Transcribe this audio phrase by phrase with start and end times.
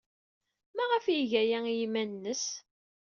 [0.75, 2.45] Maɣef ay iga aya i yiman-nnes?